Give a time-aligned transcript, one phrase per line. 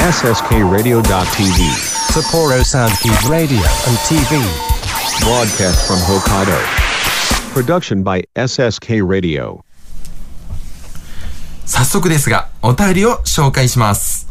[0.00, 1.68] SSKRadio.tv.
[2.08, 4.40] Sapporo Soundkeep Radio and TV.
[5.20, 6.56] Broadcast from Hokkaido.
[7.52, 9.60] Production by SSK Radio.
[11.66, 14.26] 早速ですが、お便りを紹介します。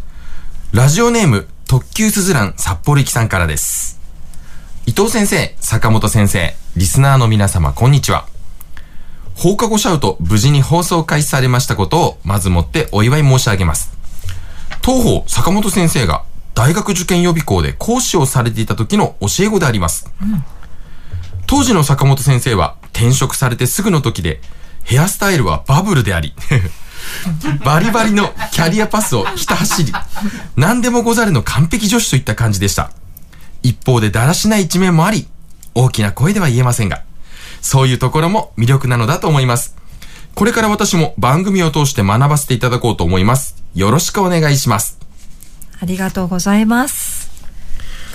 [0.74, 4.00] ラジオネーム、特急すずらん札幌行きさんからです。
[4.88, 8.26] 伊藤先生、坂本先生、リスナーの皆様、こんにちは。
[9.36, 13.99] 放課後シャウト、無事に放送開始されましたことを、まずもってお祝い申し上げます。
[14.90, 16.24] 東方、坂本先生が、
[16.56, 20.12] 大学受験予備校で講師をされていた時の教え子であります。
[21.46, 24.42] 当時の坂本先生は、転職されてすぐの時で、
[24.84, 26.34] ヘアスタイルはバブルであり、
[27.64, 29.94] バリバリのキャリアパスをひた走り、
[30.56, 32.90] 何でもござるの完璧女子といった感じでした。
[33.62, 35.28] 一方でだらしない一面もあり、
[35.76, 37.04] 大きな声では言えませんが、
[37.62, 39.76] そういうところも魅力なのだと思います。
[40.36, 43.62] これから私も番組を通して学ばせていただこうと思います。
[43.76, 44.98] よろしくお願いします。
[45.82, 47.30] ありがとうございます。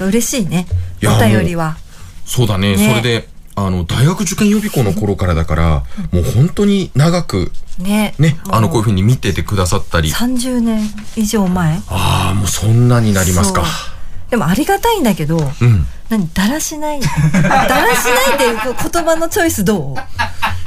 [0.00, 0.66] 嬉しいね。
[1.04, 1.76] お便りは。
[2.24, 2.76] そうだね。
[2.76, 8.14] ねそれで、あの、大学受験予備校の頃からだから、もう本当に長く、ね。
[8.18, 10.10] ね、あの、こういううふうに見ててくださったり。
[10.10, 10.82] 30年
[11.16, 11.82] 以上前？
[11.88, 13.64] ああ、もうそんなになりますか。
[14.30, 15.86] でもありがたいんだけど、うん。
[16.08, 17.00] 何だらしない？
[17.02, 19.96] だらしないっていう言葉のチョイスど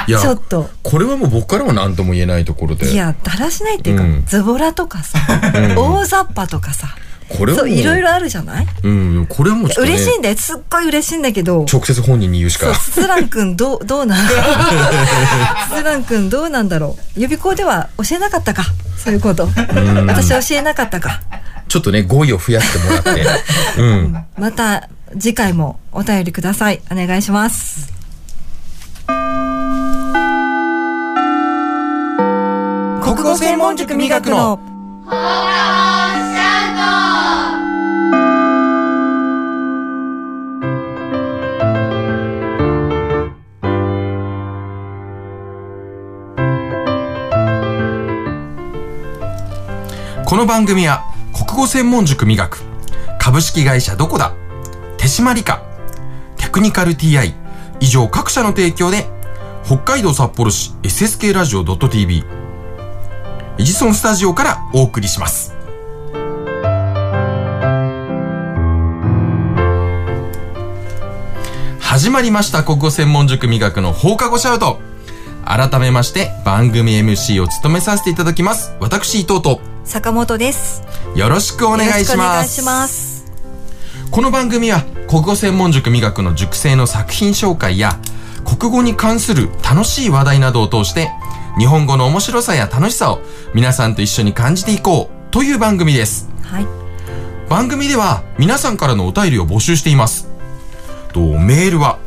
[0.07, 0.69] いうや、ちょっと。
[0.83, 2.91] これはもう僕からは何とも言えないところで。
[2.91, 5.19] いや、だらしないっていうか、うんズボラとかさ、
[5.75, 6.87] 大雑把とかさ、
[7.29, 8.67] これそう、いろいろあるじゃない？
[8.83, 10.37] うん、これはもうね、嬉しいんだよ。
[10.37, 12.79] すっごい嬉しいんだけど、直接本人に言うしそう、か。
[12.79, 14.27] スズラン君どう、どうなん？
[14.27, 15.69] だろう。
[15.69, 17.19] スズラン君どうなんだろう？
[17.19, 18.63] 予備校では教えなかったか？
[18.97, 19.47] そういうこと。
[20.07, 21.21] 私教えなかったか。
[21.67, 23.25] ちょっとね、語彙を増やしてもらって。
[23.77, 24.25] うん。
[24.37, 24.87] また
[25.19, 26.81] 次回もお便りください。
[26.89, 27.96] お願いします。
[33.17, 34.59] 国語専門塾磨くの。
[50.23, 51.03] この番組は
[51.33, 52.59] 国語専門塾磨く
[53.17, 54.35] 株式会社どこだ
[54.97, 55.63] 手締まりか
[56.37, 57.33] テクニカル TI
[57.79, 59.07] 以上各社の提供で
[59.65, 62.36] 北海道札幌市 SSK ラジオ .tv
[63.67, 65.53] ジソンスタジオからお送りします。
[71.77, 74.79] 始まりました国語専門塾磨くの放課後シャウト。
[75.43, 78.71] 改めまして番組 MC を務めさせていただきます。
[78.79, 80.83] 私伊藤と坂本です。
[81.13, 82.61] よろしくお願いします。
[82.63, 83.25] ます。
[84.11, 87.99] この番組は国語専門塾磨くの塾生の作品紹介や
[88.45, 91.11] 国語に関する楽しい話題などを通して
[91.57, 93.21] 日本語の面白さや楽しさを
[93.53, 96.29] 皆さんと一緒に感じていこうという番組です。
[96.43, 96.67] はい。
[97.49, 100.27] 番組では皆さんからのお便りを募集しています。
[101.13, 101.97] とメールは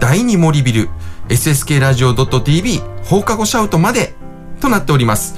[0.00, 0.88] 第二森ビル
[1.28, 4.14] SSK ラジオ .tv 放課後シャウトまで
[4.62, 5.34] となっております。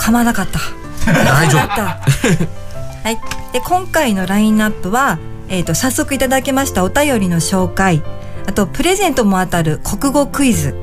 [0.00, 0.58] 噛まなかった。
[1.04, 1.84] 大丈だった。
[3.04, 3.20] はい。
[3.52, 5.18] で、今回のラインナップは、
[5.50, 8.02] えっ、と、早速いただきましたお便りの紹介、
[8.48, 10.74] あと、プレゼントも当たる国語クイズ、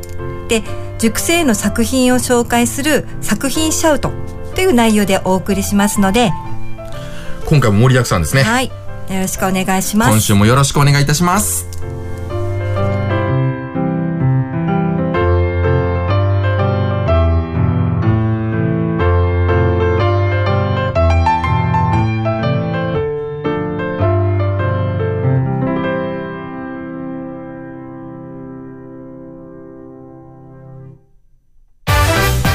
[0.47, 0.61] で、
[0.99, 4.11] 塾生の作品を紹介する作品シャウト
[4.53, 6.58] という内容でお送りしますので、夫。
[7.49, 8.43] 今回も盛りだくさんですね。
[8.43, 8.67] はい。
[8.67, 8.73] よ
[9.21, 10.11] ろしくお願いします。
[10.11, 11.67] 今週もよろしくお願いいたします。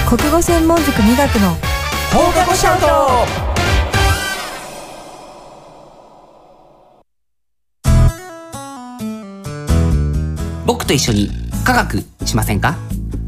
[0.07, 1.57] 国語専門塾磨くの
[2.13, 3.54] 放課後シャウト
[10.85, 11.31] と一緒に
[11.65, 12.77] 科学しませんか？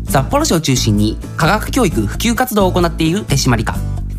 [0.09, 3.75] 札幌市を中心に科学教育普及活動を行っている手締まり課。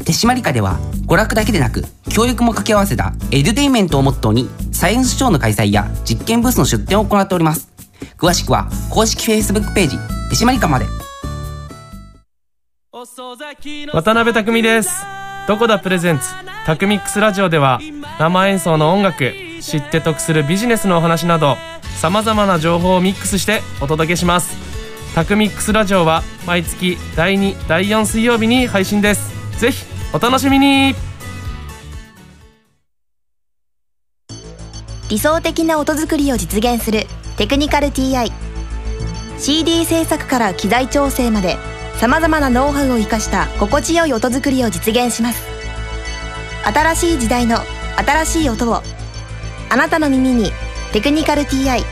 [0.05, 7.69] 手締まり課では娯楽だけでなく教育も掛け合わせたエデュテインメントをモットーにサイエンスショーの開催や実験ブースの出展を行っております。
[8.17, 9.97] 詳しくは公式 Facebook ページ
[10.29, 10.85] 手締まり課まで。
[13.93, 14.91] 渡辺匠です。
[15.47, 16.25] どこだプレゼンツ？
[16.65, 17.79] タクミックスラジオでは
[18.19, 21.55] 生演奏の音楽知って得するビジネスのお話など
[21.97, 24.55] さまざまな情報をミックスしてお届けします。
[25.15, 29.59] タクミックスラジオは毎月第2第4水曜日に配信です。
[29.59, 29.83] ぜひ
[30.13, 30.93] お楽しみに。
[35.09, 37.07] 理想的な音作りを実現する
[37.37, 38.31] テクニカル TI
[39.39, 41.55] CD 制作から機材調整まで
[41.95, 45.47] さまざまなノウハウを生かした心地よい音作りを実現します。
[46.63, 47.57] 新しい時代の
[48.05, 48.83] 新しい音を
[49.69, 50.51] あなたの耳に
[50.93, 51.83] 「テクニカル TI」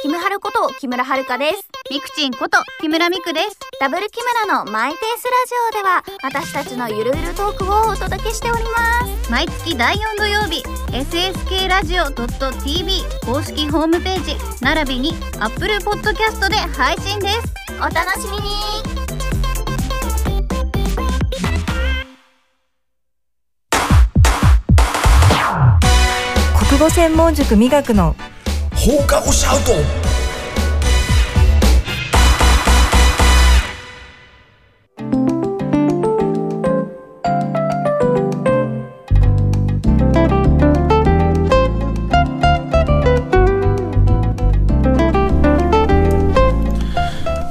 [0.00, 1.68] キムハルこと木村遥です。
[1.90, 3.58] ミクチンこと木村ミクです。
[3.80, 9.30] ダブル木村のマイペースラジオでは私たちのゆるゆるトークをお届けしております。
[9.30, 10.62] 毎月第4土曜日、
[10.92, 17.54] SSK ラジオ .tv 公式ホームページ並びに Apple Podcast で配信です。
[17.78, 19.13] お楽しみに
[26.74, 28.16] 国語専門塾美学の
[28.74, 29.74] 放課後シャウト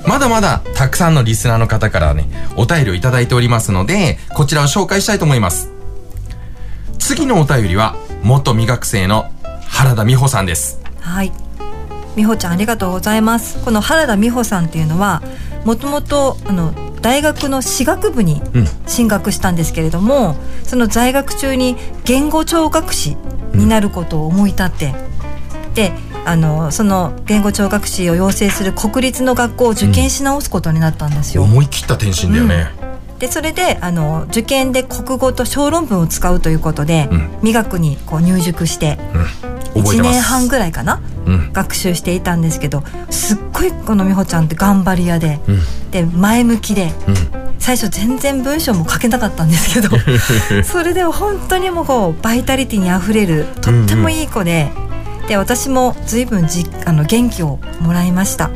[0.06, 2.25] まだまだたくさんのリスナーの方からね、
[2.58, 5.72] お便りをいただいておりますので、こちらを紹介したいと思います。
[7.00, 9.30] 次のお便りは、元未学生の
[9.68, 10.80] 原田美穂さんです。
[11.02, 11.31] はい
[12.16, 15.24] 美穂ちゃんありがとうございますこの原田美穂さんっていうのは
[15.66, 21.75] もともとあの大学の私学部にうん進学したんですけれども、その在学中に
[22.06, 23.18] 言語聴覚士
[23.54, 24.94] になることを思い立って、
[25.74, 25.92] で
[26.25, 31.44] あのその言語聴覚士を養成する国立の学校を受験し直すことになったんですよ。
[31.44, 32.82] 思い切った転身だよね。
[33.24, 39.84] でそれであの受験で国語と小論文を使うということで、うん美学にこう入塾してうん。
[39.84, 40.16] 覚えて1ます。
[40.16, 41.02] 年半ぐらいかな？
[41.25, 41.54] うん。
[41.54, 45.60] 学習していたんですけどすっごいこの美穂ちゃんって頑張り屋で、うん。
[45.92, 47.16] で前向きでうん。
[47.60, 49.98] 最初全然文章も書けなかったんですけど
[50.68, 54.70] それでも本当にもうこうバイタリティにあふれるとってもいい子で。
[55.30, 58.50] で私も随分じあの元気をもらいました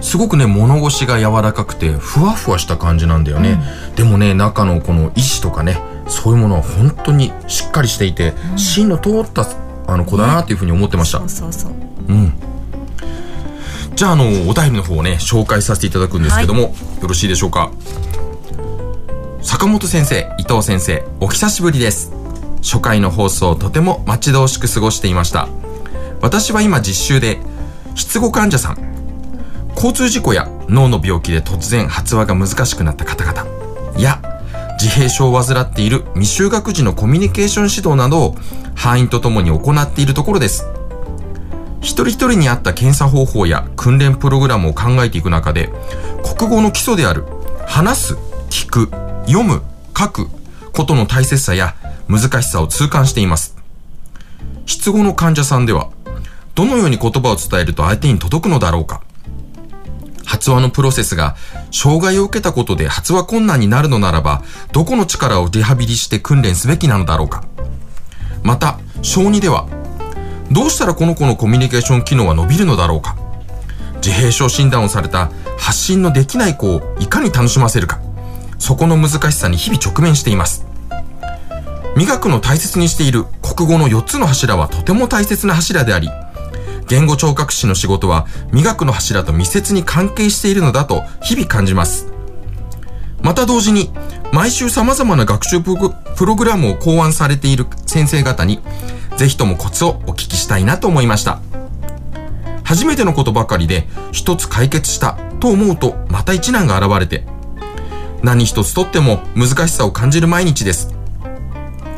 [0.00, 3.60] すごくね、物腰が柔らかくて、ふわふわした感じなんだよね。
[3.96, 9.46] でもね、中のこの意志とかね、そういうものは本当にしっかりしていて、芯の通った
[9.86, 11.18] あの子だなっていうふうに思ってました。
[11.20, 11.72] そうそうそう
[12.08, 12.32] うん。
[13.94, 17.70] じゃあ、あの、お便りの方をね、紹介させていただくんですけども、よろしいでしょうか？
[19.42, 22.12] 坂本先生、伊藤先生、お久しぶりです。
[22.62, 25.48] 初回の放送をとても待ち遠しく過ごしていました。
[26.20, 27.38] 私は今実習で、
[27.94, 28.78] 失語患者さん、
[29.78, 33.46] 交通事故や脳の病気で突然発話が難しくなった方々
[33.96, 34.20] や
[34.80, 38.36] 自閉症を患っている未就学児のコミュニケーション指導などを
[38.74, 40.64] 範囲とともに行っているところです。
[41.80, 45.70] 一人一人に合った検査方法や訓練プログラムを考えていく中で、
[46.36, 47.24] 国語の基礎である
[47.66, 48.14] 話す、
[48.50, 48.90] 聞く、
[49.26, 49.62] 読む、
[49.96, 50.28] 書く
[50.72, 51.76] ことの大切さや
[52.08, 53.56] 難しさを痛感しています。
[54.66, 55.90] 失語の患者さんでは、
[56.56, 59.02] どのように言葉を伝えると相手に届くのだろうか。
[60.28, 61.36] 発話のプロセスが
[61.70, 64.42] 障害を受けたことで発話困難になるのならば、
[64.72, 67.44] どこの力をリハビリして訓練すべきなのだろうか。
[68.42, 69.66] また、小児では、
[70.52, 73.16] どうしたらこの子のコミュニケーション機能は伸びるのだろうか。
[74.04, 77.98] 自閉症診断をされた発信のできない子をいかに楽しませるか。
[78.58, 80.66] そこの難しさに日々直面しています。
[81.96, 86.10] 美学の大切にしている国語の4つの柱はとても大切な柱であり、
[86.88, 92.06] 言語聴覚士の仕事は美学の柱と密接に関係しているのだと日々感じます。
[93.22, 93.90] また同時に、
[94.32, 98.60] 毎週様々な学習プロプログラムを考案されている先生方に、
[99.16, 101.40] ぜひともコツをお聞きしたいなと思いました。
[102.64, 107.26] 初めてのことばかりで一つ解決したと思うとまた一難が現れて、
[108.22, 110.94] 何一つとっても難しさを感じる毎日です。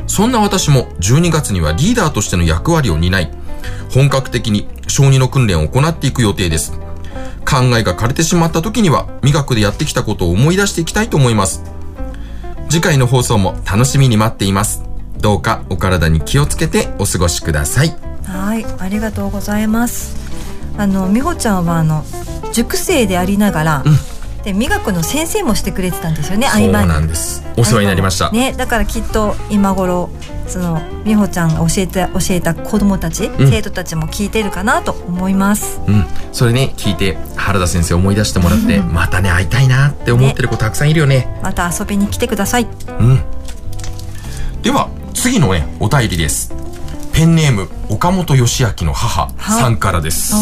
[0.06, 3.30] そんな私も12月にはリーダーとしての役割を担い、
[3.92, 6.72] 本格的に小児の訓練を行っていく予定です。
[7.48, 11.62] 考えが枯れてしまった時には、美学でやってきたことを思い出していきたいと思います。
[12.68, 14.84] 次回の放送も楽しみに待っています。
[15.18, 18.10] どうかお体に気をつけてお過ごしください。
[18.24, 20.16] はいありがとうございます
[20.78, 22.04] あの美穂ちゃんはあの
[22.52, 23.84] 塾生でありながら、
[24.44, 27.44] で美学の先生もしてくれてたんですよね合そう間になんです。
[27.56, 28.30] お世話になりました。
[28.30, 30.10] ね、だからきっと今頃
[30.46, 35.80] その美穂ちゃんが教えて教えた子供たち、ん生徒たちも聞いてるかなと思います。
[35.86, 36.04] うん。
[36.32, 41.38] それね、聞いて原田先生思い出してもらって、またね、会いたいなって思ってる子たくさんいるよね。
[41.42, 42.66] また遊びに来てください。
[42.98, 43.20] うん。
[44.62, 46.60] では、次のね、お便りです。
[47.12, 50.34] ペンネーム岡本義明の母さんからです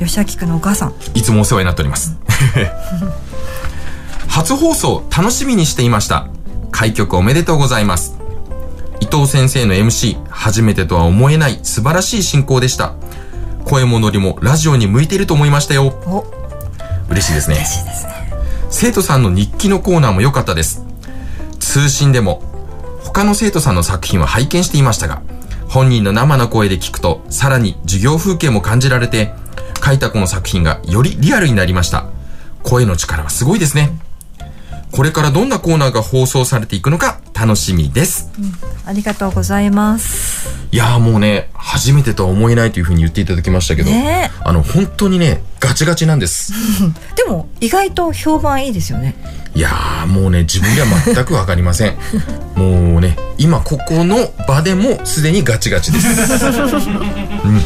[0.00, 2.16] お吉明くんのお母さんいつもお世話になっております
[4.28, 6.28] 初放送楽しみにしていました。
[6.70, 8.16] 開局おめでとうございます。
[9.00, 12.92] 伊藤先生の MC 初めてとは思えない素晴らしい進行でした。
[13.64, 15.86] 声もノリもラジオに向いていると思いましたよ。
[16.06, 16.24] お。
[17.10, 17.56] 嬉しいですね。
[17.56, 18.12] 嬉しいですね。
[18.70, 20.82] 生徒さんの日記のコーナーも良かったです。
[21.58, 22.42] 通信でも
[23.04, 25.22] 他の生徒さんの作品は拝見していましたが
[25.68, 29.32] 本人の生の声で聞くとさらに授業風景も感じられて
[29.84, 32.06] 書いた子の作品がよりリアルになりました
[32.68, 33.98] 声の力はすごいですね。
[34.92, 38.30] これからどんなコーナーが放送されていくのか楽しみです、
[38.86, 40.48] ありがとうございます。
[40.70, 44.30] いやーもうね初めてとは思えないというふうに言っていただきましたけど、ね。
[44.44, 46.52] あの本当にねガチガチなんです。
[47.16, 49.14] でも意外と評判いいですよね。
[49.54, 51.96] いやーもうね自分では全くわかりません。
[52.56, 56.08] もうね今ここの場でもすでにガチガチです、
[57.44, 57.62] うん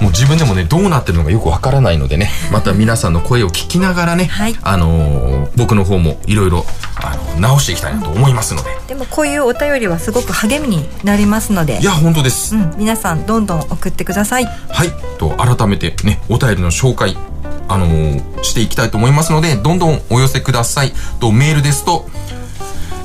[0.00, 4.56] もう自分でもねどうなってるのかよくわからないのでね また皆さんの声を聞きながらね、はい。
[4.62, 6.64] あのー僕の方もいろいろ
[6.96, 8.70] あの直していきたいなと思いますので。
[8.88, 11.80] でもこういうお便りはすごく励みになりますので。
[11.80, 14.44] いや本当です、うん、皆さんどんどん送ってください。
[14.44, 14.92] はい。
[15.18, 17.16] と改めてねお便りの紹介
[17.68, 20.92] あのーしていきたいと思いますのでどんどんお寄せください。
[21.18, 22.06] とメールですと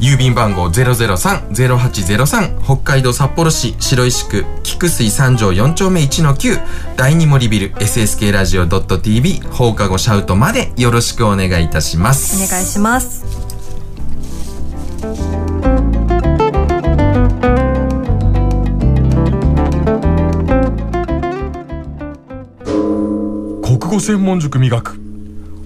[0.00, 12.42] 郵便番号003-0803北海道札幌市白石区菊水三条4丁目1-9第二森ビル SSK ラジオ .tv 放課後シャウトまでよろしくお願いいたします。
[12.42, 13.24] お願いします。
[23.62, 24.99] 国語専門塾磨く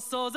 [0.00, 0.30] 渡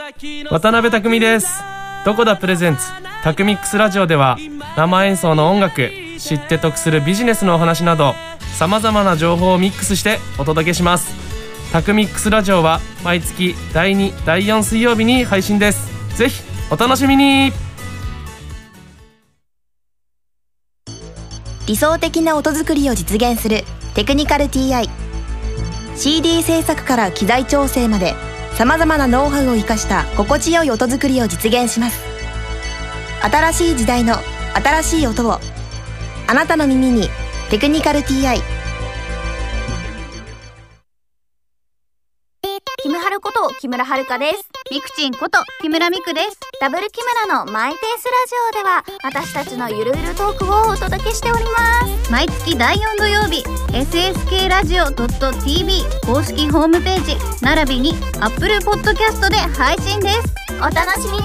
[0.71, 1.61] 辺匠です。
[2.03, 2.81] どこだプレゼンツ。
[3.23, 4.37] タクミックスラジオでは
[4.75, 8.15] 生演奏の音楽知って得するビジネスのお話など
[8.57, 11.13] さまざまな情報をミックスしてお届けします。
[11.71, 16.17] タクミックスラジオは毎月第2第4水曜日に配信です。
[16.17, 16.41] ぜひ
[16.71, 17.51] お楽しみに。
[21.67, 23.63] 理想的な音作りを実現する
[23.93, 24.89] テクニカル TI
[25.95, 28.15] CD 制作から機材調整まで
[28.55, 32.00] さまざまなノウハウを生かした心地よい音作りを実現します。
[33.22, 34.15] 新しい時代の
[34.55, 35.39] 新しい音を
[36.27, 37.10] あなたの耳に
[37.50, 38.41] 「テクニカル TI」
[43.41, 44.50] こと木村遥です。
[44.69, 46.39] ミクチンこと木村ミクです。
[46.60, 52.12] ダブル木村のマイペースラジオでは私たちのゆるゆるトークをお届けしております。
[52.12, 53.43] 毎月第4土曜日、
[53.74, 60.36] SSK ラジオ .tv 公式ホームページ並びに Apple Podcast で配信です。
[60.60, 61.21] お楽しみに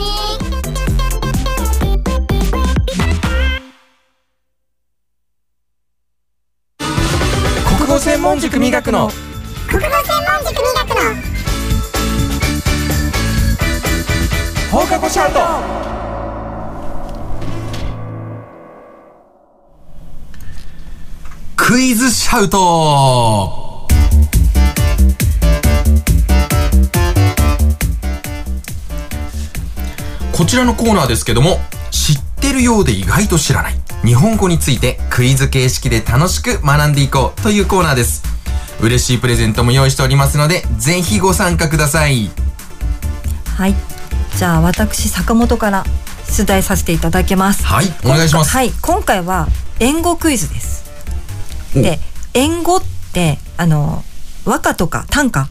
[7.78, 9.10] 国語専門塾磨くの
[9.68, 10.15] 国語
[14.76, 15.40] 放課後シャウト。
[21.56, 23.88] クイズシャウト。
[30.30, 31.58] こちらのコーナーですけども
[31.90, 33.74] 知ってるようで意外と知らない。
[34.04, 38.24] 日本語についてクイズ形式で楽しく学んでいこうというコーナーです。
[38.82, 42.28] 嬉しいプレゼントも用意しておりますのでぜひご参加ください。
[43.56, 43.95] はい。
[44.36, 45.84] じゃあ私坂本から
[46.26, 47.64] 出題させていただきます。
[47.64, 48.50] はいお願いします。
[48.50, 49.48] はい今回は
[49.80, 50.84] 円語クイズです。
[51.74, 51.80] お。
[51.80, 51.98] で
[52.34, 52.80] 円語っ
[53.14, 54.04] てあの
[54.44, 55.48] 和歌とか短歌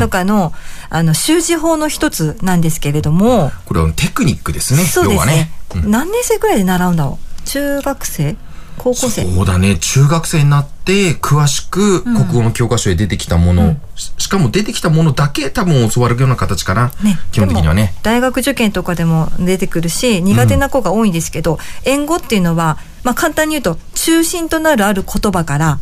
[0.00, 0.52] とかの、
[0.90, 3.52] あの習字法の一つなんですけれども。
[3.66, 5.32] これはテクニックですねそうですね。
[5.34, 5.90] ね、うん。
[5.92, 7.46] 何年生ぐらいで習うんだろう？
[7.46, 8.36] 中学生？
[8.78, 9.24] 高校生。
[9.24, 9.76] そうだね。
[9.76, 17.94] 中学生になって詳しく国語の教科書で出てきたもの、ししかも出てきたものだけ多分教わるような形かな、ね、基本的にはね。
[18.02, 25.78] 大学受験とかでも出てくるし苦手な子が多いんですけど、円語っていうのは、まあ、簡単に言うと中心となるある言葉から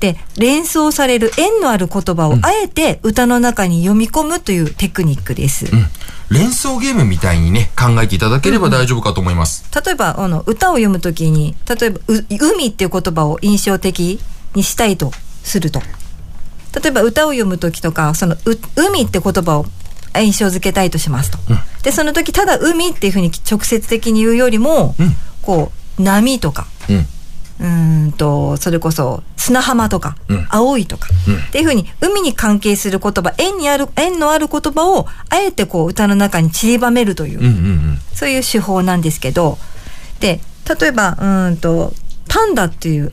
[0.00, 5.66] で、連想される縁のある言葉をあえて歌の中に読み込むというテクニックです。
[6.30, 9.64] 連想ゲームみたいにね、考えていただければ大丈夫かと思います。
[9.84, 14.20] 例えば、あの、歌を読むときに、例えば、う海っていう言葉を印象的
[14.54, 15.82] にしたいとすると。
[16.80, 19.66] 例えば、歌を読むときとか、その、う海って言葉を
[20.18, 21.38] 印象付けたいとしますと。
[21.82, 26.66] で、その時、ただ海っていうふうに直接的に言うよりも、うんこう、波とか、
[27.60, 28.12] うん。
[28.12, 37.56] と、それこそ砂浜とか、うん青いとか、うんっていうふうに海に関係する言葉、縁にある、縁のある言葉をあえてこう歌の中に散りばめるという、うんうんう
[37.94, 37.98] ん。
[38.14, 39.58] そういう手法なんですけど、
[40.20, 40.40] で、
[40.80, 41.92] 例えば、うーんと、
[42.28, 43.12] パンダっていう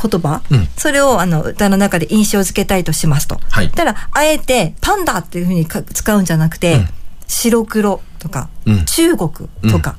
[0.00, 3.38] 言葉、うんそれをあの歌の中で印象付けたいとしますと。
[3.50, 6.88] はいたら、あえてパンダっていうふうにか使うんじゃなくて、うん
[7.28, 9.30] 白黒とか、うん中国
[9.70, 9.96] とか、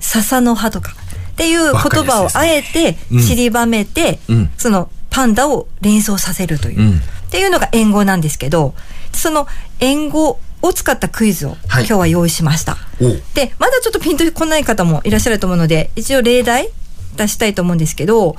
[0.00, 0.94] 笹の葉とか、
[1.38, 4.50] っていう言葉をあえてうん散りばめて、うん。
[4.58, 6.96] そのパンダを連想させるという、うん。
[6.96, 8.74] っていうのが円語なんですけど、
[9.12, 9.46] その
[9.78, 11.84] 円語を使ったクイズをはい。
[11.84, 12.76] 今日は用意しました。
[13.00, 13.06] お。
[13.06, 16.70] うで、まだちょっとピンとこない方もいらっしゃると思うので、一応例題
[17.16, 18.34] 出したいと思うんですけど、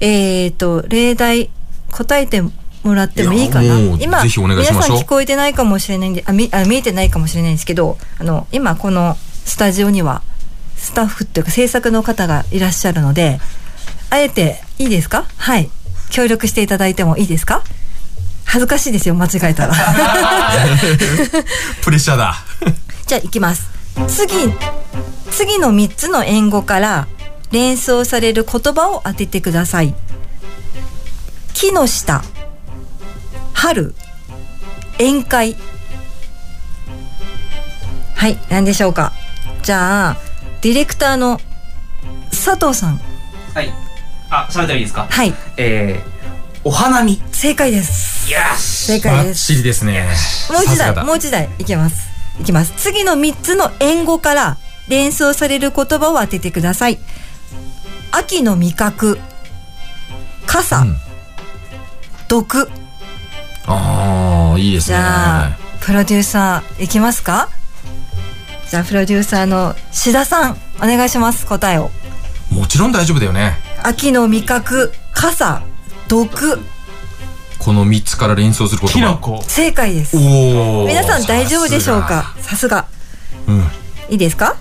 [0.00, 1.48] えっ、と、例題
[1.90, 2.52] 答えても
[2.94, 3.78] らってもいいかな？
[3.98, 9.16] 今、皆さん聞こえてないかもしれないんで、あ、みあ見えてないかもしれないんですけど、あの、今この
[9.46, 10.22] スタジオには、
[10.76, 13.40] スタッフっていうか制作の方がいらっしゃるので、
[14.10, 15.24] あえていいですか？
[15.36, 15.70] はい。
[16.10, 17.62] 協力していただいてもいいですか？
[18.44, 19.74] 恥ずかしいですよ、間違えたら。
[21.82, 22.36] プレッシャーだ。
[23.06, 23.68] じゃあ行きます。
[24.08, 24.32] 次、
[25.32, 27.08] 次の3つの英語から
[27.50, 29.94] 連想される言葉を当ててください。
[31.54, 32.22] 木の下、
[33.52, 33.94] 春、
[34.98, 35.56] 宴会。
[38.14, 39.12] はい、何でしょうか？
[39.62, 40.16] じゃあ、
[40.66, 41.38] ディレクターの
[42.30, 42.98] 佐藤さん。
[43.54, 43.72] はい。
[44.30, 45.06] あ、喋ったらいいですか？
[45.08, 47.22] はい、えー、お花見。
[47.30, 48.32] 正解です。
[48.32, 49.46] よし正解です。
[49.46, 50.08] チリですね。
[50.50, 52.08] もう一台、さすがだもう一台いきます。
[52.40, 52.72] いきます。
[52.78, 54.56] 次の3つの英語から
[54.88, 56.98] 連想される言葉を当ててください。
[58.10, 59.20] 秋の味覚、
[60.46, 60.96] 傘、うん
[62.26, 62.68] 毒。
[63.66, 64.96] ああ、いいですね。
[64.96, 67.50] じゃあ、プロデューサーいきますか？
[68.70, 71.90] じゃあ、プロデューサーの志田さん、お願いします、答えを。
[72.50, 73.56] もちろん大丈夫だよね。
[73.82, 75.62] 秋の味覚、傘、
[76.08, 76.60] 毒。
[77.58, 78.94] この3つから連想する言葉。
[78.94, 80.16] キノコ正解です。
[80.16, 80.86] おお。
[80.86, 82.34] 皆さん大丈夫でしょうか？
[82.40, 82.86] さすが。
[83.48, 83.60] うん。
[84.10, 84.56] いいですか？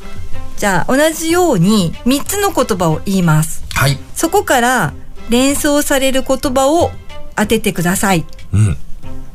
[0.57, 3.63] じゃあ、同じように3つの言葉を言います。
[3.73, 3.99] はい。
[4.15, 4.93] そこから
[5.29, 6.91] 連想される言葉を
[7.35, 8.25] 当ててください。
[8.53, 8.77] うん。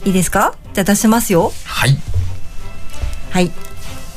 [0.04, 0.54] いいですか？
[0.72, 1.52] じゃあ出しますよ。
[1.64, 1.96] はい。
[3.30, 3.52] はい。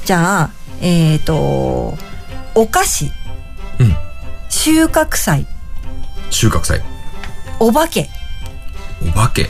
[0.06, 0.50] じゃあ、
[0.82, 1.98] えっ、ー、と、
[2.56, 3.06] お菓子、
[3.80, 3.96] うん。
[4.50, 5.48] 収穫祭、
[6.30, 6.82] 収穫祭。
[7.60, 8.10] お化け。
[9.08, 9.50] お化け。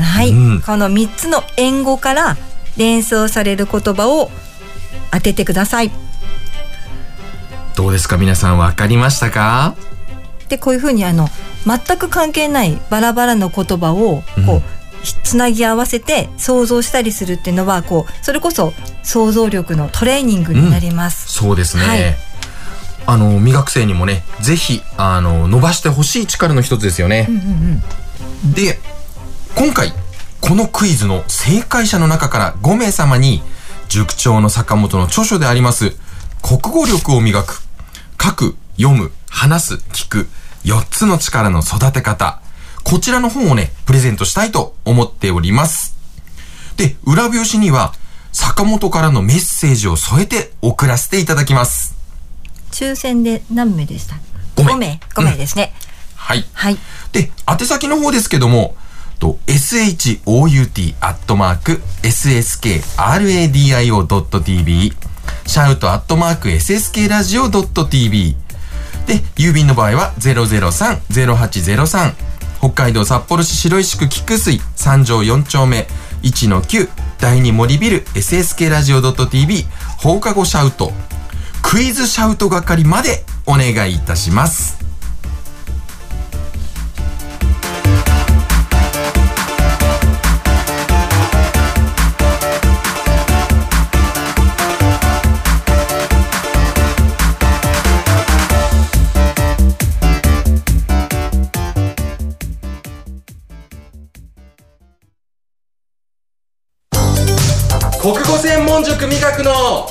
[0.00, 0.30] はい。
[0.30, 2.36] うんこの3つの英語から
[2.76, 4.30] 連想される言葉を
[5.12, 5.90] 当ててください。
[7.74, 8.16] どうですか？
[8.16, 9.74] 皆さん分かりましたか？
[10.48, 11.28] で、こういうふうにあの、
[11.66, 14.62] 全く関係ないバラバラの言葉を、こう、うん
[15.22, 21.32] つなぎ合わせて想像したりするっていうのは、こう、それこそ想像力のトレーニングになります。
[21.32, 21.84] そうですね。
[21.84, 22.16] はい
[23.08, 27.26] あの、未学生にもね、ぜひ、あの、伸ばしてほしい力の一つですよね。
[27.28, 27.82] うんうん
[28.44, 28.52] うん。
[28.52, 28.80] で、
[29.54, 29.92] 今回、
[30.40, 33.42] このクイズの正解者の中から5名様に、
[33.88, 35.96] 塾長の坂本の著書であります、
[36.42, 37.62] 国語力を磨く、
[38.20, 40.28] 書く、読む、話す、聞く、
[40.64, 42.40] 4つの力の育て方、
[42.88, 45.96] こちらの本をね、プレゼントしたいと思っております。
[46.76, 47.92] で、裏表紙には、
[48.32, 51.96] 坂本からのメッセージを添えて送らせていただきます。
[52.70, 54.14] 抽選で何名でした？
[54.54, 55.00] 五名 ?5 名。
[55.16, 55.74] 5名ですね。
[56.14, 56.44] はい。
[56.52, 56.78] はい。
[57.10, 58.76] で、宛先の方ですけども、
[59.18, 64.96] と shout アットマーク sskradio.tv
[65.46, 68.36] シャウトアットマーク sskradio.tv
[69.08, 72.14] で、郵便の場合は003-0803
[72.66, 75.86] 北海道札幌市白石区菊水三条4丁目
[76.22, 76.88] 1-9
[77.20, 79.66] 第2森ビル SSK ラジオ .tv
[79.98, 80.90] 放課後シャウト
[81.62, 84.75] クイズシャウト係までお願いいたします。
[108.06, 109.88] 国語専門塾味覚の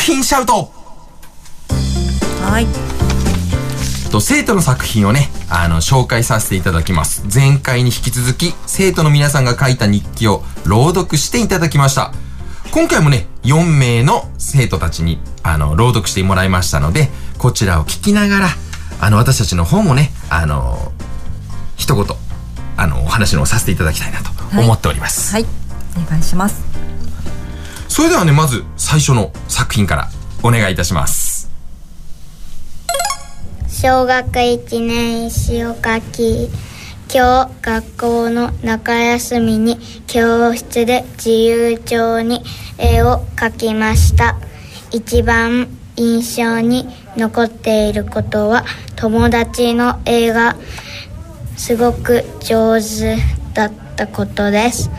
[0.00, 0.70] 品シャウト。
[2.40, 2.66] はい。
[4.12, 7.24] と生徒の作品をねあの紹介させていただきます。
[7.34, 12.12] 前回に引き続き生徒の皆さんが書いた日記を朗読していただきました。
[12.70, 18.48] 今回もね4名の生徒たちにあの朗読してもらいましたのでこちらを聞きながら
[19.00, 20.92] あの私たちの方もねあの
[21.76, 22.04] 一言
[22.76, 25.46] あのお話のさせていただきたいなと思っております、はい。
[25.96, 26.62] お願いします。
[27.88, 30.08] それではねまず最初の作品から
[30.42, 31.50] お願いいたします。
[33.68, 36.48] 小学1年石を書き
[37.12, 42.42] 今日学校の中休みに教室で自由帳に
[42.78, 44.36] 絵を描きました。
[44.90, 48.64] 一番印象に残っていることは
[48.96, 50.56] 友達の絵が
[51.56, 53.16] すごく上手
[53.54, 54.90] だったことです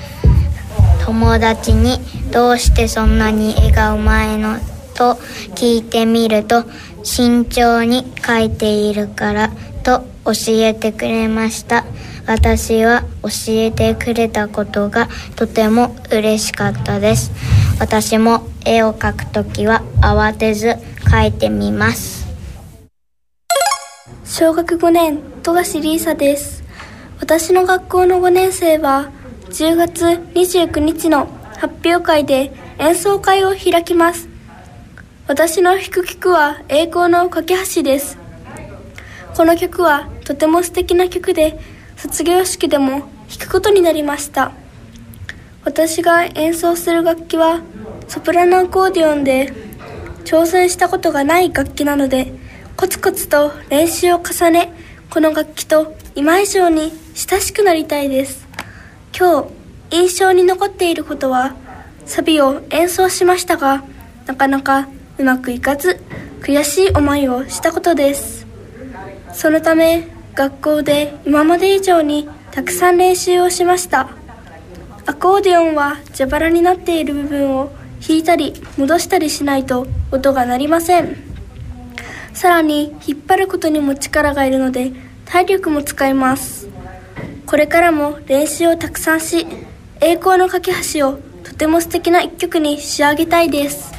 [1.06, 2.00] 友達に
[2.32, 4.58] 「どうしてそんなに絵がうまいの?」
[4.96, 5.14] と
[5.56, 6.66] 聞いてみると
[7.04, 9.52] 慎重に描いているから
[9.84, 11.86] と教えてくれました
[12.26, 17.32] 私は教えてくれたことがとても嬉しかったです
[17.80, 20.70] 私も絵を描くときは慌てず
[21.06, 22.28] 描いてみます。
[24.26, 26.64] 小学5年富樫リーサです。
[27.20, 29.12] 私の学校の5年生は
[29.50, 34.28] 10月29日の発表会で演奏会を開きます。
[35.28, 38.18] 私の弾く曲は栄光の架け橋です。
[39.36, 41.60] この曲はとても素敵な曲で
[41.96, 44.52] 卒業式でも弾くことになりました。
[45.68, 47.62] 私が演奏する楽器は
[48.08, 49.52] ソプラノアコーディオンで
[50.24, 52.32] 挑戦したことがない楽器なので
[52.78, 54.72] コツコツと練習を重ね
[55.10, 58.48] この楽器と今以上に親しくなりたいです。
[59.14, 59.44] 今
[59.90, 61.54] 日印象に残っていることは
[62.06, 63.84] サビを演奏しましたが
[64.26, 66.00] なかなかうまくいかず
[66.44, 68.48] 悔しい思いをしたことです。
[69.34, 74.17] そのため学校で今まで以上にたくさん練習をしました。
[75.10, 77.72] アコーディオンは蛇腹になっている部分を
[78.06, 81.16] 弾いたり戻したりしないと音が鳴りません。
[82.34, 84.92] さらに引っ張ることにも力がいるので
[85.24, 86.68] 体力も使います。
[87.46, 89.48] これからも練習をたくさんし
[90.02, 93.97] 栄光の架け橋をとても素敵な一曲に仕上げたいです。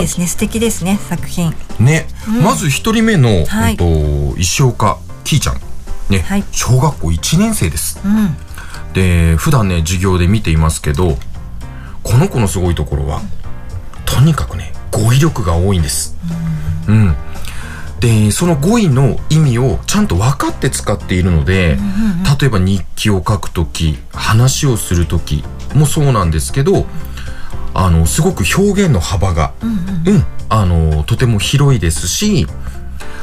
[0.00, 1.54] いいですね、素敵ですね作品。
[1.80, 2.42] ね、うん。
[2.42, 3.72] まず一人目の、はい。
[3.72, 5.60] えっと石岡きーちゃん。
[6.10, 6.44] ね、はい。
[6.52, 8.00] 小学校1年生です。
[8.04, 8.36] うん。
[8.92, 11.16] で普段ね授業で見ていますけど
[12.02, 13.20] この子のすごいところは
[14.04, 16.16] とにかくね語彙力が多いんです。
[16.86, 17.14] うん、
[18.00, 21.78] でその語彙の意味をちゃんと分かって使っているので、
[22.40, 26.84] 例えば日記を書くとき話をするときもそうなんですけど
[27.74, 32.46] あのすごく表現の幅が、うんあのとても広いですし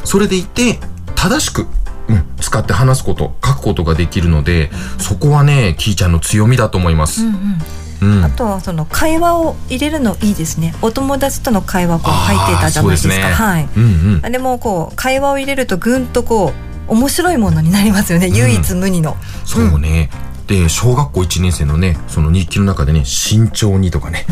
[0.04, 0.80] それでいて
[1.16, 1.68] 正しく、
[2.08, 7.24] うん、使って話すこと書くことができるのでそこはねキーちゃんの強みだと思います。
[7.24, 7.36] うん
[8.02, 8.18] うん。
[8.18, 8.24] うん。
[8.24, 10.74] あとはその会話を入れるのいいですね。
[10.82, 13.14] お友達との会話こう入ってたじゃないですか。
[13.14, 13.24] すね。
[13.26, 13.70] はい。
[13.78, 13.86] うんう
[14.22, 14.22] ん。
[14.24, 16.54] あれもこう会話を入れるとぐんとこ
[16.88, 19.16] う面白いものになりますよね、唯一無二の。
[19.46, 20.10] そうね。
[20.50, 24.26] で、小学校1年生のね、その日記の中でね、慎重にとかね。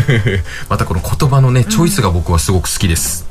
[0.70, 3.26] またこの言葉のね、チョイスが僕はすごく好きです。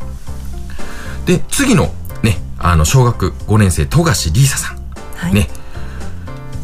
[1.26, 4.78] で、次のね、あの、小学5年生、富樫リーサさん。
[5.16, 5.50] はいね。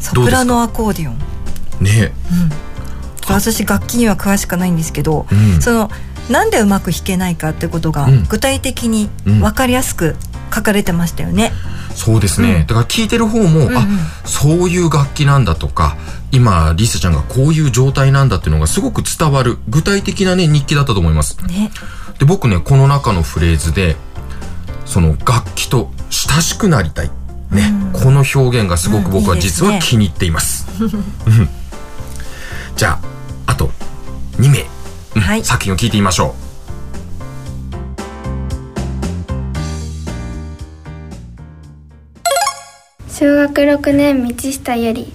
[0.00, 1.18] ソプラノアコーディオン
[1.80, 2.12] ね。
[3.28, 5.90] 私楽器には詳しくないんですけど、うんその
[6.30, 10.14] なんでうまく弾けないかってことがうん具体的にうん分かりやすく
[10.54, 11.52] 書かれてましたよね。
[11.96, 12.64] そうですね。
[12.68, 13.86] だから聞いてる方も、あ、
[14.24, 15.96] そういう楽器なんだとか、
[16.30, 21.38] 今、リサちゃんがこういう状態なんだっていうのがすごく伝わる、具体的なね、日記だったと思います。
[21.46, 21.72] ね。
[22.18, 23.96] で、僕ね、この中のフレーズで、
[24.84, 27.10] その楽器と親しくなりたい。
[27.50, 30.66] ね、この表現がすごく僕は実は気に入っています。
[30.80, 31.48] うん
[32.76, 33.00] じゃ
[33.46, 33.70] あ、あと
[34.38, 34.66] 2名、
[35.14, 36.34] うん作品を聞いてみましょ
[43.18, 45.10] 小学6年道下より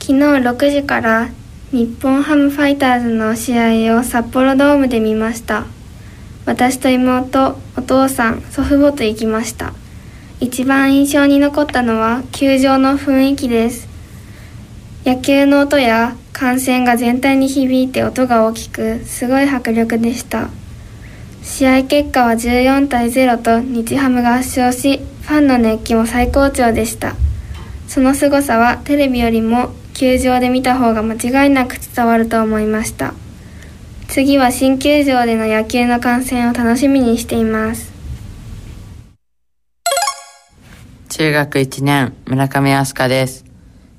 [0.00, 1.30] 昨日6時から
[1.72, 5.64] 日本ハムファイターズの試合を札幌ドームで見ました。
[6.44, 9.72] 私と妹お父さん祖父母と行きました。
[10.40, 13.88] 一番印象に残ったのは球場の雰囲気です。
[15.06, 20.50] 野球の音や観戦が全体に響いて音が大きくすごい迫力でした。
[21.42, 27.16] 試合結果は14対0と日ハムが圧勝しファンの熱気も最高潮でした。
[27.88, 33.12] その凄さはテレビよりも球場で見た方が間違いなく伝わると思いました。
[34.06, 37.92] 次は新球場での野球の観戦を楽しみにしています。
[41.08, 43.44] 中学1年村上飛鳥です。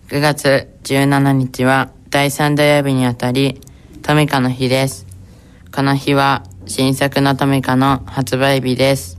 [0.07, 3.59] 9月17日は第3土曜日にあたり
[4.01, 5.05] トミカの日です。
[5.75, 9.17] この日は新作のトミカの発売日です。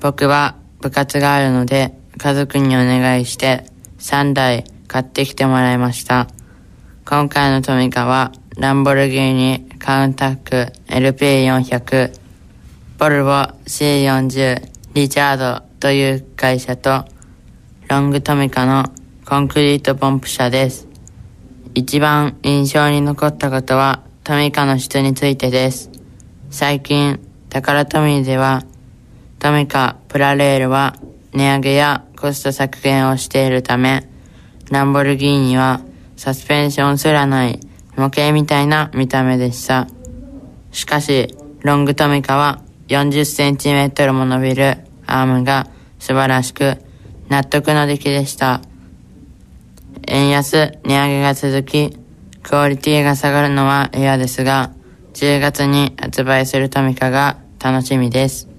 [0.00, 3.64] 僕は部活があるので家族にお願いして
[3.98, 6.28] 3台買ってきてもらいました。
[7.04, 12.12] 今回のトミカはランボルギーニカウンタック LP400
[12.98, 13.30] ボルボ
[13.66, 17.04] C40 リチャードという会社と
[17.88, 18.84] ロングトミカの
[19.24, 20.88] コンクリートポンプ車です。
[21.74, 25.90] 一番印象に残ったことはトミカの質についてです。
[26.50, 28.64] 最近タカラトミーでは
[29.46, 30.96] トミカプラレールは
[31.32, 34.08] 値上げやコスト削減をしているため
[34.72, 35.82] ランボルギーニは
[36.16, 37.60] サスペンションすらない
[37.94, 39.86] 模型みたいな見た目でした。
[40.72, 45.68] しかし、ロングトミカは40センチメートルも伸びるアームが
[46.00, 46.78] 素晴らしく
[47.28, 48.62] 納得の出来でした。
[50.08, 51.96] 円安、値上げが続き、
[52.42, 54.72] クオリティが下がるのは嫌ですが、
[55.14, 58.55] 10月に発売するトミカが楽しみです。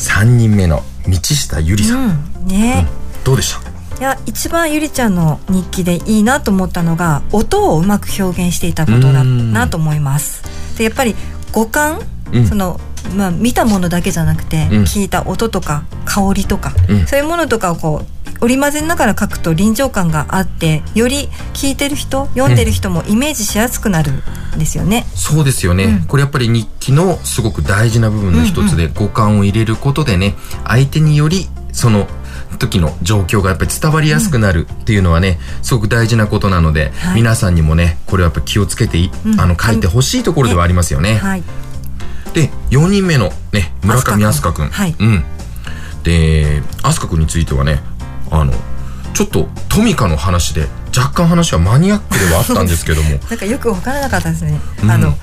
[0.00, 2.86] 3人目の道下ゆりさん、うん、ね、
[3.22, 3.70] どうでした？
[3.98, 10.42] いや一番ゆりちゃんの日記でいいなと思ったのが音をうまく表現していたことだなと思います。
[10.78, 11.14] でやっぱり
[11.52, 12.00] 五感、
[12.32, 12.46] うん。
[12.46, 12.80] その
[13.14, 14.82] まあ見たものだけじゃなくて、うん。
[14.84, 17.06] 聞いた音とか香りとか、うん。
[17.06, 25.04] そういうものとかをこう織り交ぜながら書くと臨場感があってより聞いてる人読んでる人もイメージしやすくなるんですよね。
[25.14, 26.06] そうですよね、うん。
[26.06, 32.06] これやっぱり日記のすごく大事な部分の一つで、五感を入れることでね相手によりその
[32.58, 37.14] 時の状況がやっぱり伝わりやすくなるっていうのはね、すごく大事なことなので、はい。
[37.16, 39.40] 皆さんにもねこれはやっぱ気をつけてい、うん。
[39.40, 41.16] あの書いてほしいところではありますよね。
[41.16, 41.42] はい、
[42.34, 44.96] で4人目のね村上飛鳥くん、はい。
[44.98, 45.24] うん、
[46.02, 47.80] で飛鳥くんについてはね
[48.30, 48.52] あの
[49.14, 50.66] ちょっとトミカの話で
[50.96, 54.60] 若干話はマニアックではあったんですけども なんかよく分からなかったですね。
[54.82, 55.16] うんあの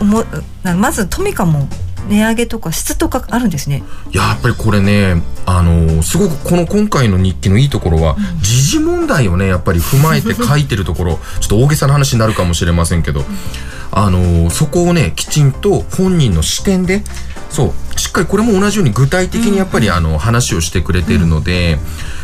[0.00, 0.24] おも
[0.62, 1.68] なまずトミカも
[2.08, 3.82] 値上げとか質とかあるんですね。
[4.10, 13.24] いややっぱりこれねあのすごくこの今回の日記のいいところは、時事問題をねやっぱり踏まえて書いてるところ ちょっと大げさな話になるかもしれませんけど、
[13.92, 17.02] あのそこをねきちんと本人の視点で
[17.50, 21.78] そうしっかりこれも同じように具体的にやっぱり、あの話をしてくれているので、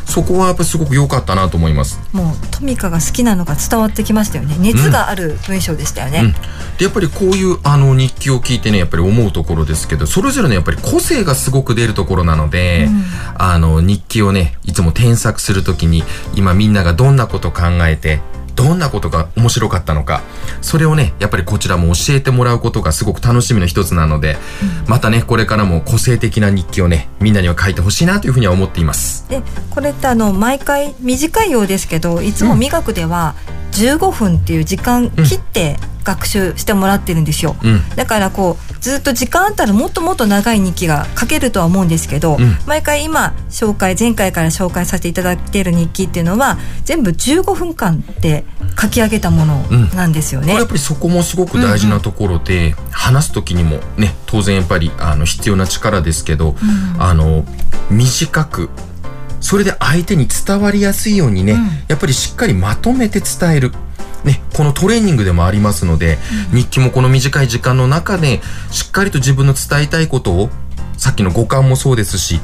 [0.06, 2.00] そこはやっぱりすごく良かったなと思います。
[2.12, 4.56] もうトミカが好きなのが伝わってきましたよね。
[4.58, 6.20] 熱がある文章でしたよね。
[6.20, 6.32] うん、
[6.78, 12.88] でやっぱりこういうあの日記を聞いてねやっぱり思うところですけどそれぞれのやっぱり個性がすごく出るところなので、
[13.36, 18.20] あの日記をねいつも添削するときに今みんながどんなこと考えて
[18.56, 20.22] どんなことが面白かったのか
[20.62, 24.36] それをねやっぱりこちらも教えてもらうことがすごく楽しみの一つなので、
[24.88, 29.28] またねこれからも個性的な日記をねみんなには書いてほしいなというふうには思っています。
[29.28, 33.34] でこれってあの毎回短いようですけどいつも美学では
[33.72, 37.56] 15分っていう時間切って学習してもらってるんですよ。
[37.62, 42.56] うんだからこうずっと時間あったらもっともっと長い日記が書けるとは思うんですけど、うん。
[42.66, 48.44] 毎回今紹介前回から紹介させていただいている日記っていうのは全部15分間で
[48.80, 49.62] 書き上げたもの
[49.94, 50.48] なんですよね。
[50.48, 56.56] これやっぱりそこもすごく大事なところで、話す時にもね当然やっぱりあの必要な力ですけど、
[56.98, 57.44] あの
[57.90, 58.70] 短く
[59.40, 61.56] それで相手に伝わりやすいようにね、
[61.88, 63.72] やっぱりしっかりまとめて伝える。
[64.24, 66.18] ね、このトレーニングでもありますので、
[66.52, 68.40] 日記もこの短い時間の中で
[68.72, 70.50] しっかりと自分の伝えたいことを
[70.96, 72.40] さっきの五感もそうですし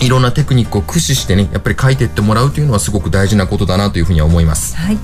[0.00, 4.76] いろんなテクニックを駆使してねやっぱり書いていってもらうというのはすごく大事なことだなというふうには思います。
[4.76, 4.98] はい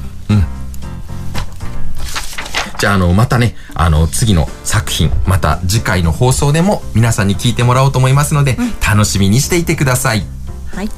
[2.79, 10.36] じゃあ、あの、またね、あの、次の作品、また次回の放送でも皆さんに聞いてもらおうと思いますので、楽しみにしていてください。
[10.77, 10.89] はい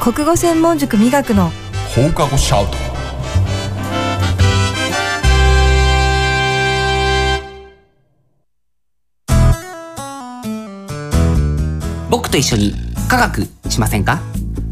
[0.00, 1.50] 国語専門塾美学の
[1.96, 2.93] 放課後シャウト。
[12.14, 12.72] 僕と一緒に
[13.08, 14.20] 科学しませんか？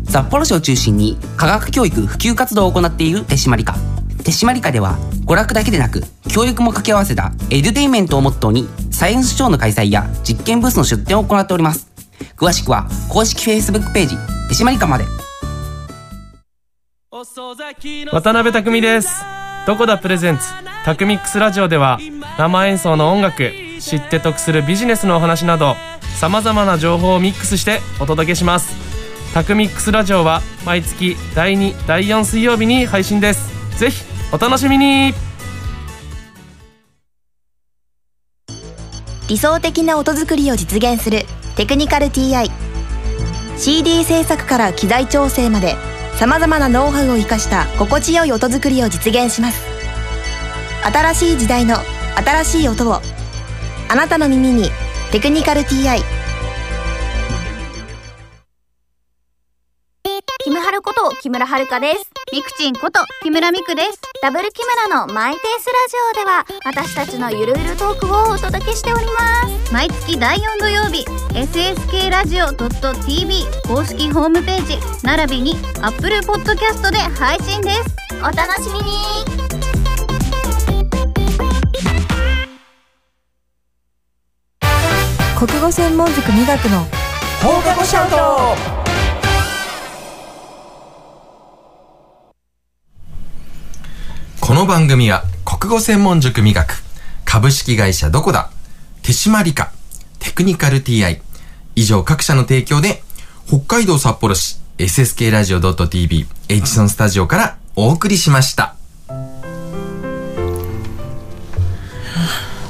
[0.09, 3.75] 札幌市を中心に科学教育普及活動を行っている手締まり課
[4.23, 11.91] 手締まり課では娯楽だけでなく教育も掛け合わせたエデュテインメントをモットーにサイエンスショーの開催や実験ブースの出展を行っております。
[12.37, 14.17] 詳しくは公式 Facebook ページ
[14.49, 15.05] 手締まり課まで。
[18.13, 19.09] 渡辺匠です。
[19.67, 20.45] どこだプレゼンツ？
[20.85, 21.99] タクミックスラジオでは
[22.39, 23.51] 生演奏の音楽
[23.81, 25.75] 知って得するビジネスのお話など
[26.23, 28.77] さまざまな情報をミックスしてお届けします。
[29.35, 33.51] タクミックスラジオは毎月第2第4水曜日に配信です。
[33.77, 35.15] ぜひお楽しみに。
[39.27, 41.23] 理想的な音作りを実現する
[41.57, 42.49] テクニカル TI
[43.57, 45.75] CD 制作から機材調整まで
[46.15, 49.61] さまざまなノウハウを生かした心地よい音作りを実現します。
[50.85, 51.79] 新しい時代の
[52.15, 53.01] 新しい音を
[53.89, 54.71] あなたの耳に
[55.13, 56.01] 「テクニカル TI」
[60.43, 62.11] キムハルこと木村遥です。
[62.33, 64.01] ミクチンこと木村ミクです。
[64.23, 69.73] ダブル木村のマイペースラジオでは私たちのゆるゆるトークをお届けしております。
[69.73, 77.95] 毎月第4土曜日、SSK ラジオ .tv 公式ホームページ、並びに Apple Podcast で配信です。
[78.23, 79.42] お楽しみに
[85.45, 86.85] 国語専門塾美学の
[87.43, 88.17] 放課後シャウト
[94.41, 96.85] この番組は国語専門塾美学
[97.25, 98.53] 株式会社どこだ
[99.03, 99.73] 手締まり課
[100.21, 101.21] テクニカル TI
[101.75, 103.03] 以上各社の提供で
[103.49, 108.77] 北海道札幌市 SSK ラジオ .tv エジソンスタジオからお送りしました。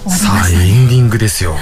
[0.09, 1.55] さあエンディングですよ、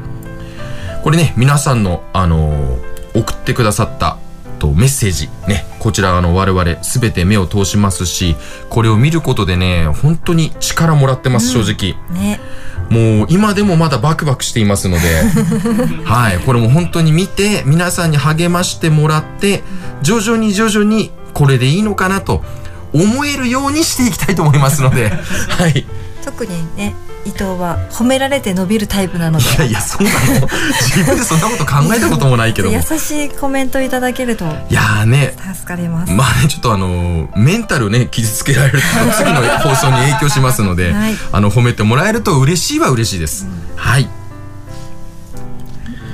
[1.02, 4.18] これね、皆さんの、あのー送ってくださった
[4.58, 8.36] とメッセージ、ね、こちら、あの、我々すべて目を通しますし、
[8.70, 11.94] これを見ることでね、本当に力もらってます、正直。
[12.18, 12.40] ね、
[12.90, 15.22] もう、今でもまだバクバクしていますので、
[16.04, 19.62] はい、これも本当に見て、皆さんに励ましてもらって、
[20.02, 22.44] 徐々に徐々に、これでいいのかなと、
[22.92, 25.10] 思えるようにしていきたいと思いますので、
[25.48, 25.86] はい。
[26.24, 30.48] 特にね伊藤は褒められて伸びるタイプなのでいやいや、そうなの。
[30.48, 32.74] 自分でそんなこと考えたこともないけども。
[32.74, 36.12] 優しいコメントいただけるといやーね、助かります。
[36.12, 38.84] まあね、ちょっとあのーメンタルね、傷つけられると
[39.16, 43.46] 次の放送に影響しますので、はいあの、褒めてもらえると嬉しいは嬉しいです。
[43.76, 44.08] はい。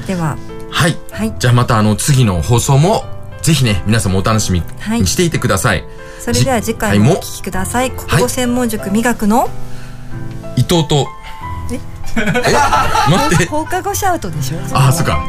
[0.06, 0.36] では
[0.70, 0.96] はい。
[1.10, 3.04] はいじゃあまたあの、次の放送も、
[3.42, 5.84] ぜひね、皆さんもお楽しみはいにしていてください。
[6.20, 7.90] それでは次回もお聞きください。
[7.90, 9.48] 国語専門塾美学の、
[10.58, 11.06] 伊藤と、
[11.70, 11.74] え？
[12.18, 12.20] え？
[13.10, 13.46] 待って。
[13.46, 14.58] 放課後シャウトでしょ？
[14.72, 15.20] あ、そっか。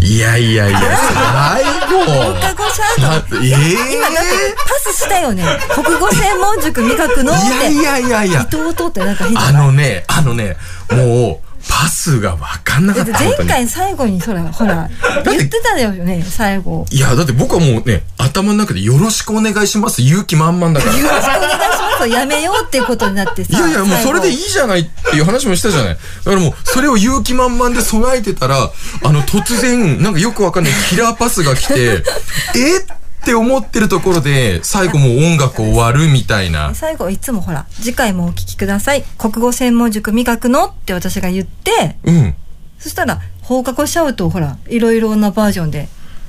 [0.00, 2.04] いやいやいや、最後。
[2.04, 3.36] 放課後シャウト。
[3.36, 3.50] さええ
[3.96, 5.44] 今だってパスしたよね。
[5.74, 7.70] 国語専門塾美学のって。
[7.72, 9.66] いやいやいやいや伊藤とってなんか変じゃあない？
[9.66, 10.56] のね、あのね、
[10.90, 13.24] もう、パスが分かんなかだった。
[13.24, 14.88] 前回最後にそらほら
[15.24, 16.86] 言ってたよね最後。
[16.90, 20.96] いや、だって僕はもうね、頭の中でよろしくお願いします、勇気満々だから。
[20.96, 23.58] よろしくお願いしますやめようっていうことになってさ。
[23.58, 25.94] いやいや、もうそれでいいじゃないっていう話もしたじゃない。
[25.94, 28.70] だからもう、それを勇気満々で備えてたら、
[29.04, 32.02] あの、突然、なんかよくわかんないキラーパスが来て、
[32.56, 32.84] えっ
[33.24, 36.74] て思ってるところで、最後もう音楽終わるみたいな。
[36.76, 40.66] 最後いつもほら次回もお聞きください国語専門塾美学の？
[40.66, 42.34] って私が言ってうん。
[42.78, 45.88] そしたら放課後シャウトをほらいろいろなバージョンで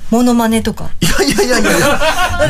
[0.10, 0.92] モノマネとか。
[1.02, 1.78] いやいやいやいや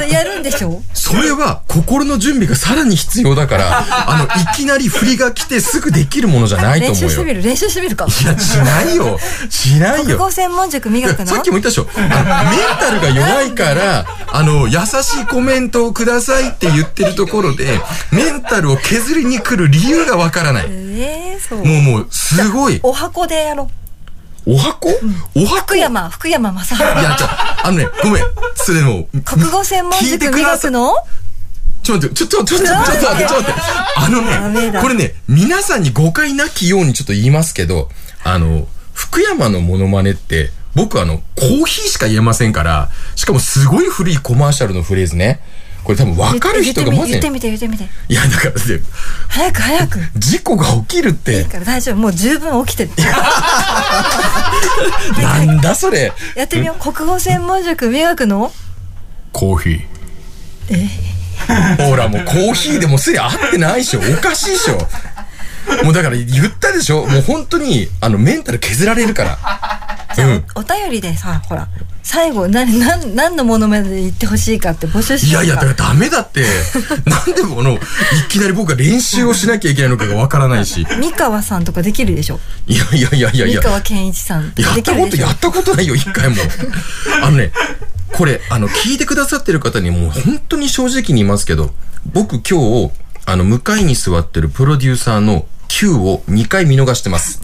[0.07, 0.23] いや。
[0.23, 0.81] るんでしょ？
[0.93, 3.79] それは心の準備がさらに必要だから、
[4.09, 7.07] あの、いきなり振りが来てすぐできるものじゃないと思うよ。
[7.07, 7.41] 練習してみる？
[7.41, 8.05] 練習してみるか。
[8.05, 9.19] いや、しないよ。
[9.49, 10.03] しないよ。
[10.05, 11.25] 国語専門塾磨くの？
[11.25, 11.87] さっきも言ったでしょ。
[11.95, 12.07] あの
[12.51, 17.79] メンタルが弱いから、あの、優しいコメントをくださいって言ってるところで、
[18.11, 20.65] メンタルを削りに来る理由がわからない。
[20.69, 21.65] ええそう。
[21.65, 22.79] もうもう、すごい。
[22.83, 23.82] お箱でやろう。
[24.45, 24.89] お箱？
[25.35, 25.61] お箱？
[25.65, 26.75] 福山、福山雅治。
[26.75, 28.23] いや、じゃあ、あのね、ごめん。
[28.55, 30.95] それもう、国語専門塾ください磨くの？
[31.83, 33.61] ちょっと待って、ちょ、ちょ、ちょ、ちょ、ちょっと待って、ちょっと待って。
[33.97, 34.21] あの
[34.71, 37.89] ね、これね、皆さんに誤解なきようにちょっと言いますけど、
[38.23, 45.41] あの、福山のモノマネって、僕あの、コーヒーしか言えませんから、しかもすごい古いコマーシャルのフレーズね。
[45.83, 47.83] これ多分分かる人がまずね、言ってみて、言ってみて。
[48.07, 48.59] いや、だからね、
[49.27, 49.99] 早く早く。
[50.15, 51.95] 事故が起きるっいいて、から大丈夫。
[51.97, 52.91] もう十分起きてる。
[55.21, 56.13] なんだそれ。
[56.35, 56.93] やってみよう。
[56.93, 58.53] 国語専門塾磨くの？
[59.33, 61.83] コーヒー。
[61.89, 63.99] ほら、もうコーヒーでもすでに合ってないでしょ。
[63.99, 64.87] おかしいでしょ。
[65.83, 69.92] もうだから言ったでしょもう本当に、あの、メンタル削られるから。
[70.15, 71.67] じゃあ、うんおお便りでさ、ほら、
[72.03, 75.45] 最後、な、なん、何のものまで言ってほしいかって募集しようか。
[75.45, 76.45] いやいや、だからダメだって。
[77.05, 77.79] なんでこの、い
[78.29, 80.85] きなり僕が練習をしなきゃいけないのかがわからないし。
[80.99, 82.39] 三河さんとかできるでしょ？
[82.67, 83.61] いやいやいやいやいや。
[83.61, 85.27] 三河健一さんとやかできるでしょ？
[85.27, 86.35] ったこと、やったことないよ、一回も。
[87.23, 87.51] あのね、
[88.13, 91.73] これ、あの、聞いてくださってる方にもう本当に正直に言いますけど、
[92.11, 92.91] 僕今日、
[93.25, 97.39] あの、向かいに座ってるプロデューサーの Q を2回見逃してます。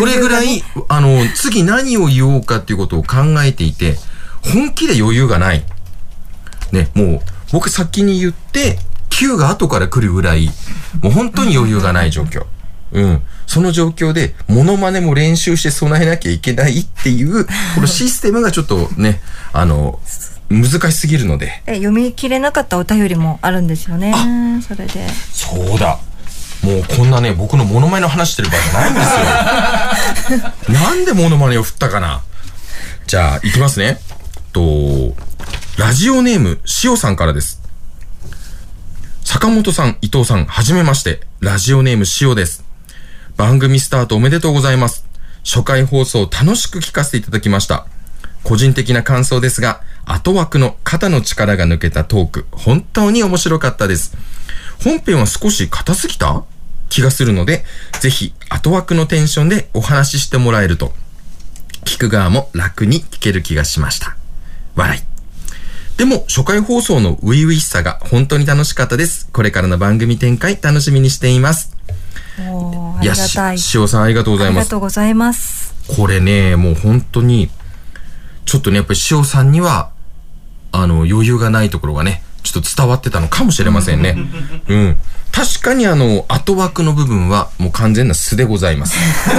[0.00, 3.96] それぐらい、あの、次何を言おうかっていうことを考えていて、
[4.42, 5.64] 本気で余裕がない。
[6.72, 7.20] ね、もう、
[7.52, 8.78] 僕先に言って、
[9.10, 10.48] Q が後から来るぐらい、
[11.02, 12.46] もう本当に余裕がない状況。
[12.92, 13.22] うん。
[13.46, 19.20] その状況で、モノマネも練習して備えなきゃいけないっていう、このシステムがちょっとね、
[19.52, 20.00] あの、
[20.48, 21.62] 難しすぎるので。
[21.66, 24.14] え、読み切れなかったお便りもあるんですよね。
[24.66, 25.06] それで。
[25.32, 25.98] そうだ。
[26.62, 29.10] もうこんなね、僕のモノマネを話してる場合じゃないんですよ。
[30.68, 32.22] なんでモノマネを振ったかな？
[33.06, 34.00] じゃあ、いきますね。
[34.52, 35.14] と、
[35.76, 37.60] ラジオネーム、しおさんからです。
[39.24, 41.20] 坂本さん、伊藤さん、はじめまして。
[41.40, 42.64] ラジオネームしおです。
[43.36, 45.04] 番組スタートおめでとうございます。
[45.44, 47.86] 初回放送楽しく聞かせていただきました。
[48.44, 54.12] 個人的な感想ですが、後枠の肩の力が抜けたトーク、本当に面白かったです。
[54.82, 56.42] 本編は少し硬すぎた？
[56.92, 57.64] 気がするので、
[58.00, 60.92] ぜひ後枠のテンションでお話ししてもらえると、
[61.86, 64.14] 聞く側も楽に聞ける気がしました。
[64.76, 65.02] 笑い。
[65.96, 69.26] でも、初回放送の初々しさが本当に楽しかったです。
[69.32, 71.74] これからの番組展開楽しみにしています。
[72.50, 73.58] おーありがたい。
[73.58, 74.70] しおさんありがとうございありがます。
[74.70, 75.74] とうございます。
[75.96, 77.50] これね、もう本当に、
[78.44, 79.90] ちょっとね、やっぱり塩さんには、
[80.72, 84.16] あの、余裕がないところがね、ちょっと伝わってたのかもしれませんね。
[84.68, 84.96] うん。
[85.30, 88.96] 確かにあの、後枠の部分はもう完全な素でございます。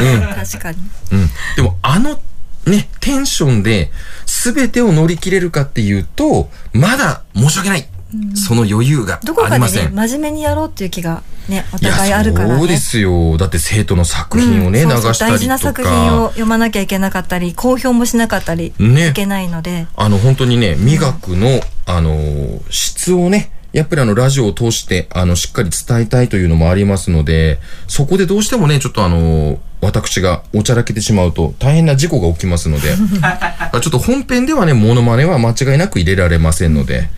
[0.00, 0.20] うん。
[0.34, 0.78] 確かに。
[1.12, 1.30] うん。
[1.56, 2.20] でもあの、
[2.66, 3.90] ね、テンションで
[4.26, 7.88] 全てを乗り切れるかっていうと、まだ申し訳ない。
[8.34, 9.94] その余裕がどこかでね、ありません。
[9.94, 12.58] 真面目にやろうっていう気がね、お互いあるからね。
[12.58, 13.36] そうですよ。
[13.36, 15.36] だって生徒の作品をね、うんそうそう流したりとか。
[15.36, 32.90] 大事な作品を読まなきゃいけなかったり、公表もしなかったりねいけないので、あの、本当にね、美学の、あのー質をね、やっぱりあの、ラジオを通して、あの、しっかり伝えたいというのもありますので、そこでどうしてもね、ちょっとあのー私がおちゃらけてしまうと大変な事故が起きますので、
[33.72, 37.08] ちょっと本編ではね、モノマネは間違いなく入れられませんので、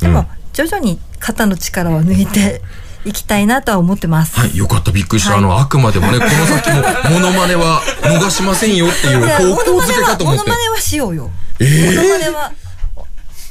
[0.00, 2.62] でも、徐々に肩の力を抜いて
[3.04, 4.38] いきたいなとは思ってます。
[4.38, 5.32] はい、よかった、びっくりした。
[5.32, 10.56] はいあの、あくまでもね、 この先も、モノマネは逃しませんよっていう方向づけかと思ってモノマ。
[10.56, 11.30] ネはしようよ。
[11.58, 11.96] えー？
[11.96, 12.52] モノマネは、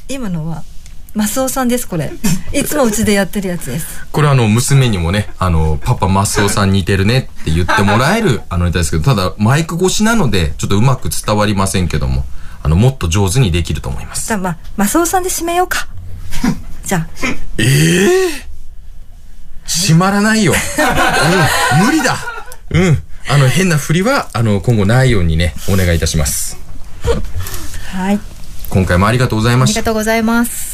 [0.08, 0.62] 今のは、
[1.14, 2.10] マスオさんです、これ。
[2.54, 3.86] いつもうちでやってるやつです。
[4.10, 12.24] これあの、娘にもね、あの、パパマスオさん似てるねって言ってもらえる、あのネタですけど、ただ、マイク越しなので、ちょっとうまく伝わりませんけども、
[12.62, 14.26] あの、もっと上手にできると思います。
[14.26, 15.86] じゃあ、まあ、マスオさんで締めようか。
[16.86, 17.08] じゃあ、
[17.58, 17.64] え
[18.28, 18.51] え
[19.80, 20.52] 閉まらないよ。
[21.80, 22.16] うん、無理だ。
[22.70, 23.02] うん。
[23.28, 26.56] あの、変な振りは、あの、今後ないようにね、お願いいたします。
[27.92, 28.20] はい。
[28.68, 29.78] 今回もありがとうございました。
[29.78, 30.71] ありがとうございます。